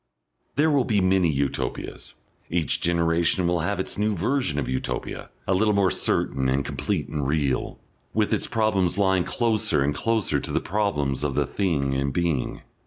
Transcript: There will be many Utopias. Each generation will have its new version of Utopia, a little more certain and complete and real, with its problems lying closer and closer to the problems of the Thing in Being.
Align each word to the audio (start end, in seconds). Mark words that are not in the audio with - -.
There 0.55 0.71
will 0.71 0.83
be 0.83 0.99
many 0.99 1.29
Utopias. 1.29 2.15
Each 2.49 2.81
generation 2.81 3.45
will 3.45 3.59
have 3.59 3.79
its 3.79 3.99
new 3.99 4.15
version 4.15 4.57
of 4.57 4.67
Utopia, 4.67 5.29
a 5.45 5.53
little 5.53 5.75
more 5.75 5.91
certain 5.91 6.49
and 6.49 6.65
complete 6.65 7.07
and 7.07 7.27
real, 7.27 7.77
with 8.11 8.33
its 8.33 8.47
problems 8.47 8.97
lying 8.97 9.25
closer 9.25 9.83
and 9.83 9.93
closer 9.93 10.39
to 10.39 10.51
the 10.51 10.59
problems 10.59 11.23
of 11.23 11.35
the 11.35 11.45
Thing 11.45 11.93
in 11.93 12.09
Being. 12.09 12.63